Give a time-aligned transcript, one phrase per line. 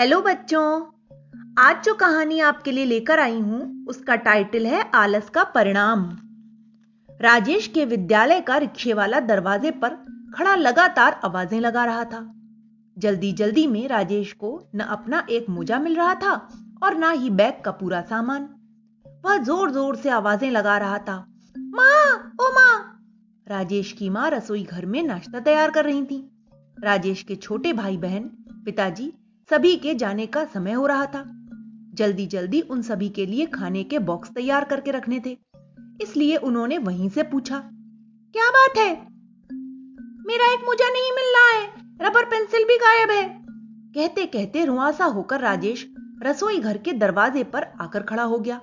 [0.00, 0.82] Hello बच्चों,
[1.58, 6.04] आज जो कहानी आपके लिए लेकर आई हूँ, उसका टाइटल है आलस का परिणाम।
[7.20, 9.94] राजेश के विद्यालय का रिक्शे वाला दरवाजे पर
[10.34, 12.34] खड़ा लगातार आवाज़ें लगा रहा था।
[12.96, 16.48] जल्दी जल्दी में राजेश को न अपना एक मोजा मिल रहा था
[16.82, 18.48] और ना ही बैग का पूरा सामान।
[19.24, 21.18] वह ज़ोर ज़ोर से आवाज़ें लगा रहा था।
[21.58, 23.04] माँ, ओ माँ!
[23.46, 26.28] राजेश की माँ रसोई घर में नाश्ता तैयार कर रही थी।
[26.84, 28.30] राजेश के छोटे भाई बहन
[28.64, 29.12] पिताजी
[29.50, 31.22] सभी के जाने का समय हो रहा था।
[31.94, 35.36] जल्दी जल्दी उन सभी के लिए खाने के बॉक्स तैयार करके रखने थे।
[36.02, 37.58] इसलिए उन्होंने वहीं से पूछा,
[38.34, 38.90] क्या बात है?
[40.26, 41.66] मेरा एक मुझा नहीं मिल रहा है।
[42.02, 43.22] रबर पेंसिल भी गायब है।
[43.94, 45.86] कहते कहते रुआसा होकर राजेश
[46.22, 48.60] रसोई घर के दरवाजे पर आकर खड़ा हो गया।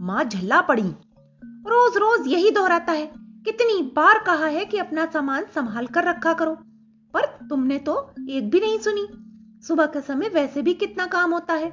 [0.00, 0.82] माँ झल्ला पड़ी।
[1.66, 6.32] रोज रोज यही दोहराता है, कितनी बार कहा है कि अपना सामान संभाल कर रखा
[6.32, 6.54] करो,
[7.14, 7.98] पर तुमने तो
[8.30, 9.06] एक भी नहीं सुनी।
[9.68, 11.70] सुबह का समय वैसे भी कितना काम होता है?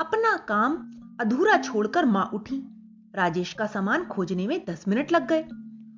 [0.00, 2.56] अपना काम अधूरा छोड़कर माँ उठी।
[3.14, 5.42] राजेश का सामान खोजने में दस मिनट लग गए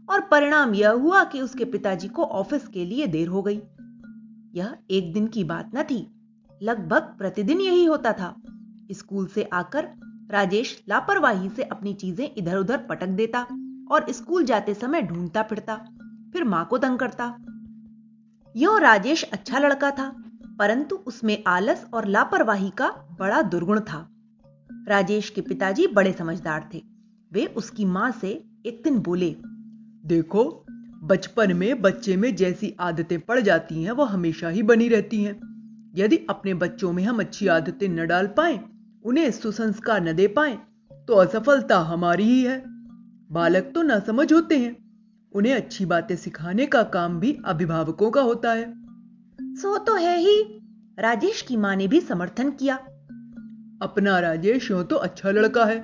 [0.08, 3.60] और परिणाम यह हुआ कि उसके पिताजी को ऑफ़िस के लिए देर हो गई।
[4.54, 6.06] यह एक दिन की बात न थी।
[6.62, 8.42] लगभग प्रतिदिन यही होता था।
[8.92, 9.88] स्कूल से आकर
[10.30, 13.46] राजेश लापरवाही से अपनी चीज़ें इधर उधर पटक देता
[13.90, 15.76] और स्कूल जाते समय ढूंढता फिरता
[16.32, 17.36] फिर माँ को तंग करता।
[18.56, 20.12] यो राजेश अच्छा लड़का था।
[20.60, 24.08] परंतु उसमें आलस और लापरवाही का बड़ा दुर्गुण था।
[24.88, 26.82] राजेश के पिताजी बड़े समझदार थे।
[27.32, 28.28] वे उसकी माँ से
[28.66, 29.36] एक दिन बोले,
[30.04, 30.64] देखो,
[31.02, 35.92] बचपन में बच्चे में जैसी आदतें पड़ जाती हैं, वो हमेशा ही बनी रहती हैं।
[35.96, 38.60] यदि अपने बच्चों में हम अच्छी आदतें न डाल पाए,
[39.04, 40.58] उन्हें सुसंस्कार न दे पाए
[40.92, 42.62] तो असफलता हमारी ही है।
[43.32, 44.76] बालक तो ना समझ होते हैं।
[45.32, 48.89] उन्हें अच्छी बातें सिखाने का काम भी अभिभावकों का होता है।
[49.40, 50.42] सो तो है ही।
[50.98, 52.74] राजेश की माँ ने भी समर्थन किया।
[53.82, 55.78] अपना राजेश हो तो अच्छा लड़का है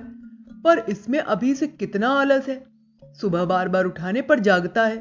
[0.63, 2.63] पर इसमें अभी से कितना आलस है।
[3.03, 4.97] सुबह बार बार उठाने पर जागता है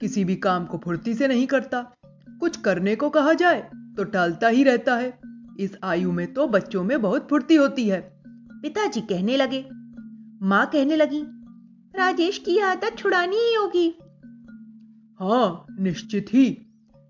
[0.00, 1.80] किसी भी काम को फुर्ती से नहीं करता।
[2.40, 3.60] कुछ करने को कहा जाए
[3.96, 5.18] तो टालता ही रहता है।
[5.60, 8.00] इस आयु में तो बच्चों में बहुत फुर्ती होती है।
[8.62, 9.64] पिताजी कहने लगे।
[10.42, 11.22] माँ कहने लगी
[11.94, 13.88] राजेश की आदत छुड़ानी ही होगी।
[15.20, 16.65] हाँ निश्चित ही।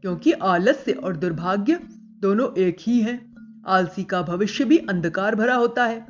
[0.07, 1.79] क्योंकि आलस्य और दुर्भाग्य
[2.21, 3.37] दोनों एक ही हैं।
[3.67, 6.07] आलसी का भविष्य भी अंधकार भरा होता है।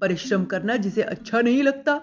[0.00, 2.00] परिश्रम करना जिसे अच्छा नहीं लगता,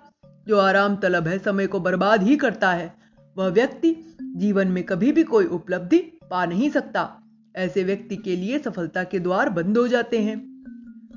[0.47, 2.93] जो आराम तलब है समय को बर्बाद ही करता है,
[3.37, 5.97] वह व्यक्ति जीवन में कभी भी कोई उपलब्धि
[6.31, 7.23] पा नहीं सकता।
[7.55, 10.37] ऐसे व्यक्ति के लिए सफलता के द्वार बंद हो जाते हैं।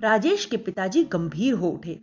[0.03, 2.01] राजेश के पिताजी गंभीर हो उठे।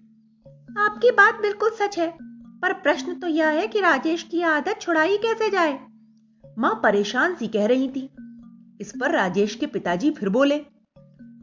[0.78, 2.18] आपकी बात बिल्कुल सच है,
[2.62, 5.93] पर प्रश्न तो यह है कि राजेश की आदत छुड़ाई कैसे जाए?
[6.58, 8.10] माँ परेशान सी कह रही थी।
[8.82, 10.58] इस पर राजेश के पिताजी फिर बोले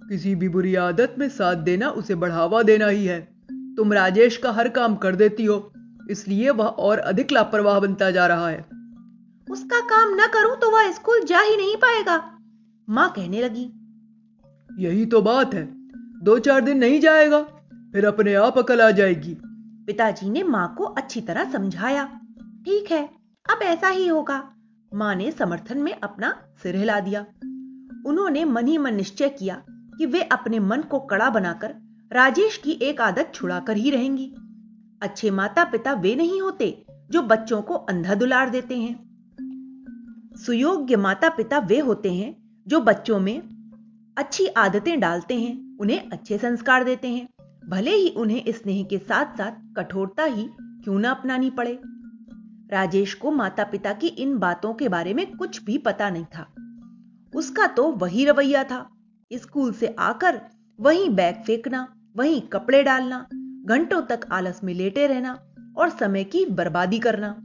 [0.04, 3.20] किसी भी बुरी आदत में साथ देना उसे बढ़ावा देना ही है।
[3.76, 5.72] तुम राजेश का हर काम कर देती हो
[6.10, 8.60] इसलिए वह और अधिक लापरवाह बनता जा रहा है।
[9.49, 12.16] उसका काम न करूँ तो वह स्कूल जा ही नहीं पाएगा।
[12.88, 13.70] माँ कहने लगी
[14.70, 15.69] यही तो बात है
[16.25, 17.43] दो चार दिन नहीं जाएगा
[17.93, 19.37] फिर अपने आप अकल आ जाएगी।
[19.87, 22.04] पिताजी ने माँ को अच्छी तरह समझाया
[22.65, 23.04] ठीक है
[23.47, 24.43] अब ऐसा ही होगा।
[24.95, 27.21] माँ ने समर्थन में अपना सिर हिला दिया।
[28.06, 31.75] उन्होंने मन ही मन निश्चय किया कि वे अपने मन को कड़ा बनाकर
[32.12, 34.34] राजेश की एक आदत छुड़ाकर ही रहेंगी।
[35.03, 38.95] अच्छे माता पिता वे नहीं होते जो बच्चों को अंधा दुलार देते हैं।
[40.37, 42.34] सुयोग्य माता पिता वे होते हैं
[42.69, 43.41] जो बच्चों में
[44.19, 47.29] अच्छी आदतें डालते हैं, उन्हें अच्छे संस्कार देते हैं।
[47.69, 51.79] भले ही उन्हें स्नेह के साथ साथ कठोरता ही क्यों ना अपनानी पड़े।
[52.70, 56.54] राजेश को माता पिता की इन बातों के बारे में कुछ भी पता नहीं था।
[57.34, 58.91] उसका तो वही रवैया था।
[59.32, 60.41] स्कूल से आकर
[60.81, 63.26] वहीं बैग फेंकना, वहीं कपड़े डालना,
[63.64, 67.41] घंटों तक आलस में लेटे रहना और समय की बर्बादी करना।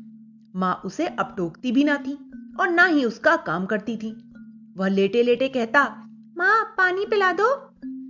[0.56, 4.32] माँ उसे अब टोकती भी ना थी और ना ही उसका काम करती थी।
[4.78, 5.84] वह लेटे लेटे कहता,
[6.38, 7.56] माँ, पानी पिला दो।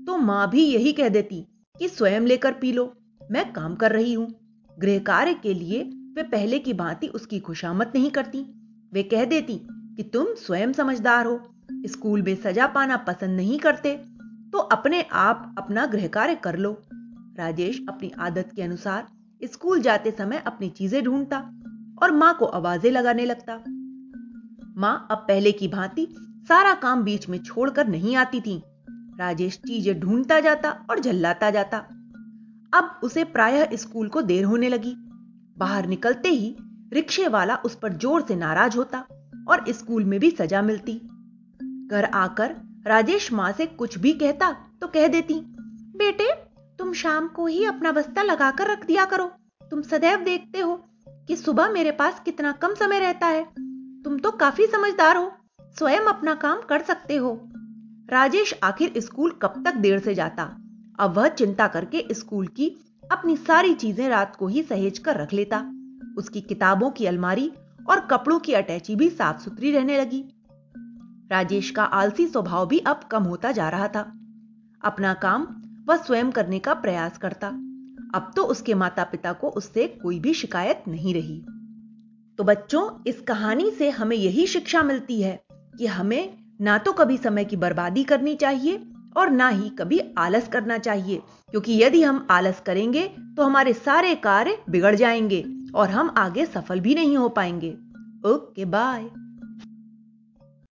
[0.05, 1.47] तो माँ भी यही कह देती
[1.79, 2.97] कि, स्वयं लेकर पी लो।
[3.31, 4.27] मैं काम कर रही हूँ।
[4.79, 5.83] गृह कार्य के लिए
[6.15, 8.41] वे पहले की भांति उसकी खुशामत नहीं करती।
[8.93, 9.59] वे कह देती
[9.97, 11.39] कि तुम स्वयं समझदार हो,
[11.87, 13.95] स्कूल में सजा पाना पसंद नहीं करते
[14.53, 16.71] तो अपने आप अपना गृह कार्य कर लो।
[17.37, 19.07] राजेश अपनी आदत के अनुसार
[19.41, 21.37] स्कूल जाते समय अपनी चीज़ें ढूंढता
[22.03, 23.55] और माँ को आवाज़ें लगाने लगता।
[24.77, 26.07] माँ अब पहले की भांति
[26.49, 28.61] सारा काम बीच में छोड़कर नहीं आती थी।
[29.19, 31.77] राजेश चीज़ें ढूंढता जाता और झल्लाता जाता।
[32.73, 34.95] अब उसे प्रायः स्कूल को देर होने लगी।
[35.57, 36.55] बाहर निकलते ही
[36.93, 39.05] रिक्शे वाला उस पर ज़ोर से नाराज़ होता
[39.47, 40.93] और स्कूल में भी सजा मिलती।
[41.87, 42.55] घर आकर
[42.87, 45.33] राजेश माँ से कुछ भी कहता तो कह देती,
[45.97, 46.31] बेटे,
[46.79, 49.25] तुम शाम को ही अपना बस्ता लगाकर रख दिया करो।
[49.61, 50.75] तुम सदैव देखते हो
[51.27, 53.43] कि सुबह मेरे पास कितना कम समय रहता है।
[54.03, 55.31] तुम तो काफ़ी समझदार हो,
[55.77, 57.39] स्वयं अपना काम कर सकते हो।
[58.09, 60.43] राजेश आखिर स्कूल कब तक देर से जाता?
[60.99, 62.69] अब वह चिंता करके स्कूल की
[63.11, 65.59] अपनी सारी चीज़ें रात को ही सहेज कर रख लेता।
[66.17, 67.51] उसकी किताबों की अलमारी
[67.89, 70.23] और कपड़ों की अटैची भी साफ़ सुथरी रहने लगी।
[71.31, 74.01] राजेश का आलसी स्वभाव भी अब कम होता जा रहा था।
[74.83, 75.47] अपना काम
[75.85, 77.47] वह स्वयं करने का प्रयास करता।
[78.15, 81.39] अब तो उसके माता पिता को उससे कोई भी शिकायत नहीं रही।
[82.37, 87.17] तो बच्चों, इस कहानी से हमें यही शिक्षा मिलती है कि हमें ना तो कभी
[87.17, 91.21] समय की बर्बादी करनी चाहिए और ना ही कभी आलस करना चाहिए,
[91.51, 93.03] क्योंकि यदि हम आलस करेंगे
[93.37, 95.43] तो हमारे सारे कार्य बिगड़ जाएँगे
[95.75, 97.69] और हम आगे सफल भी नहीं हो पाएँगे।
[98.25, 99.09] Okay bye